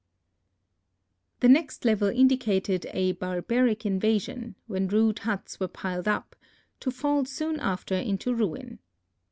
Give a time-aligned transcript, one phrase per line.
[1.41, 6.35] The next level indicated a barbaric invasion when rude huts were piled up,
[6.79, 8.79] to fall soon after into ruin.